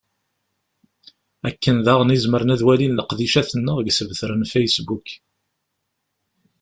Akken 1.47 1.77
daɣen 1.85 2.13
i 2.15 2.17
zemren 2.23 2.53
ad 2.53 2.61
walin 2.65 2.97
leqdicat-nneɣ 2.99 3.75
deg 3.79 3.89
usebtar 3.91 4.31
n 4.35 4.49
facebook. 4.53 5.07